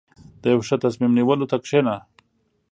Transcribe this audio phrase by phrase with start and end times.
[0.41, 1.95] •د یو ښه تصمیم نیولو ته کښېنه.